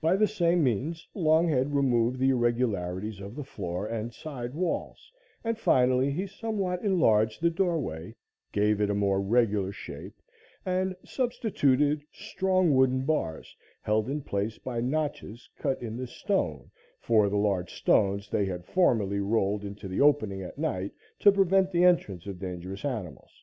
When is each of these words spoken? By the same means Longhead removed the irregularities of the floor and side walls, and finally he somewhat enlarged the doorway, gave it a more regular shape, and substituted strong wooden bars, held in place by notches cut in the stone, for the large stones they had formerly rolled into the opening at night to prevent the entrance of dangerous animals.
By 0.00 0.14
the 0.14 0.28
same 0.28 0.62
means 0.62 1.08
Longhead 1.12 1.74
removed 1.74 2.20
the 2.20 2.30
irregularities 2.30 3.18
of 3.18 3.34
the 3.34 3.42
floor 3.42 3.84
and 3.84 4.14
side 4.14 4.54
walls, 4.54 5.10
and 5.42 5.58
finally 5.58 6.12
he 6.12 6.28
somewhat 6.28 6.84
enlarged 6.84 7.42
the 7.42 7.50
doorway, 7.50 8.14
gave 8.52 8.80
it 8.80 8.90
a 8.90 8.94
more 8.94 9.20
regular 9.20 9.72
shape, 9.72 10.14
and 10.64 10.94
substituted 11.04 12.04
strong 12.12 12.76
wooden 12.76 13.04
bars, 13.04 13.56
held 13.82 14.08
in 14.08 14.22
place 14.22 14.56
by 14.56 14.80
notches 14.80 15.50
cut 15.58 15.82
in 15.82 15.96
the 15.96 16.06
stone, 16.06 16.70
for 17.00 17.28
the 17.28 17.36
large 17.36 17.74
stones 17.74 18.28
they 18.30 18.44
had 18.44 18.64
formerly 18.64 19.18
rolled 19.18 19.64
into 19.64 19.88
the 19.88 20.00
opening 20.00 20.42
at 20.42 20.58
night 20.58 20.92
to 21.18 21.32
prevent 21.32 21.72
the 21.72 21.82
entrance 21.82 22.24
of 22.28 22.38
dangerous 22.38 22.84
animals. 22.84 23.42